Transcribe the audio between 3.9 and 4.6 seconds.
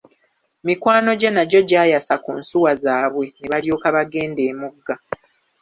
bagendae